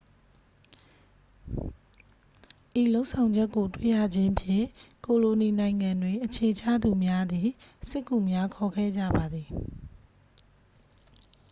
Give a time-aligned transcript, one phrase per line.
[2.81, 4.65] ဤလုပ်ဆောင်ချက်ကိုတွေ့ရခြင်းဖြင့်
[5.05, 7.47] ကိုလိုနီနိုင်ငံတွင်အခြေချသူများသည်
[7.89, 9.49] စစ်ကူများခေါ်ခဲ့ကြပါသည်